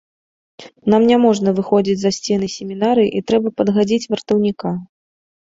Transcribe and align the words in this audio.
Нам 0.93 1.01
няможна 1.11 1.53
выходзіць 1.59 1.95
за 2.05 2.11
сцены 2.17 2.49
семінарыі 2.57 3.13
і 3.21 3.23
трэба 3.29 3.53
падгадзіць 3.61 4.09
вартаўніка. 4.17 4.75